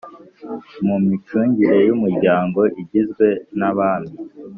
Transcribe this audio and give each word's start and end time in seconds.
mu 0.87 0.97
micungire 1.07 1.77
y 1.87 1.91
Umuryango 1.97 2.59
Igizwe 2.81 3.27
n 3.59 3.61
abami 3.69 4.13